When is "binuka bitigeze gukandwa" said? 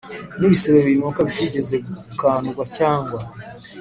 0.87-2.63